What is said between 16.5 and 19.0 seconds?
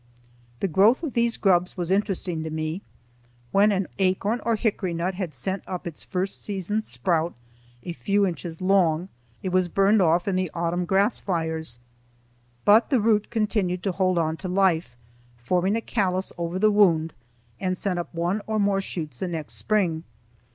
the wound and sent up one or more